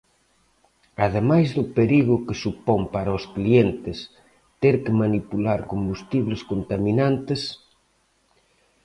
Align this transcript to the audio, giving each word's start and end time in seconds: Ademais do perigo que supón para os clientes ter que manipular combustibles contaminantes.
Ademais 1.05 1.47
do 1.57 1.63
perigo 1.77 2.15
que 2.25 2.39
supón 2.43 2.81
para 2.93 3.17
os 3.17 3.25
clientes 3.35 3.97
ter 4.61 4.75
que 4.83 4.97
manipular 5.03 5.59
combustibles 5.71 6.41
contaminantes. 6.51 7.41